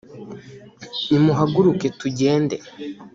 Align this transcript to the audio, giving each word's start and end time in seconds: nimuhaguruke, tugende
nimuhaguruke, 1.09 1.87
tugende 1.99 2.55